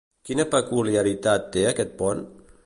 Quina 0.27 0.45
peculiaritat 0.55 1.47
té 1.57 1.67
aquest 1.73 1.95
pont? 2.01 2.25